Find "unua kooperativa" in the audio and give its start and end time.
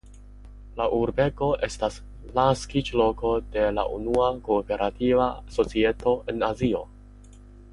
3.99-5.29